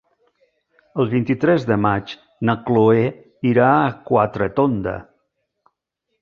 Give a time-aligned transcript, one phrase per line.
[1.03, 2.13] El vint-i-tres de maig
[2.49, 3.05] na Cloè
[3.51, 4.97] irà a Quatretonda.